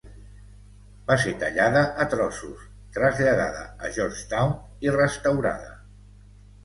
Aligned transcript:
Va 1.09 1.17
ser 1.23 1.33
tallada 1.43 1.83
a 2.05 2.07
trossos, 2.13 2.63
traslladada 2.97 3.61
a 3.89 3.93
Georgetown 3.99 4.57
i 4.87 4.95
restaurada. 5.01 5.71